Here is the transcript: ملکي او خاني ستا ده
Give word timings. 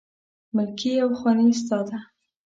ملکي 0.55 0.93
او 1.03 1.09
خاني 1.19 1.49
ستا 1.61 1.79
ده 1.87 1.97